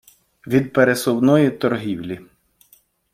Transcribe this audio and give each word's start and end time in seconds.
від 0.47 0.73
пересувної 0.73 1.51
торгівлі. 1.51 2.21